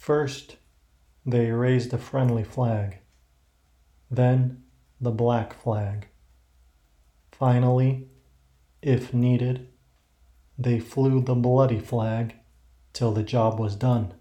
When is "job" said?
13.22-13.60